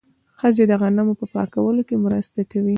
ښځې 0.39 0.63
د 0.67 0.71
غنمو 0.81 1.13
په 1.19 1.25
پاکولو 1.33 1.81
کې 1.87 1.95
مرسته 2.05 2.39
کوي. 2.51 2.69